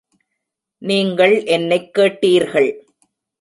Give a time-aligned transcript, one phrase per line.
[0.77, 2.69] நீங்கள் என்னைக் கேட்டீர்கள்.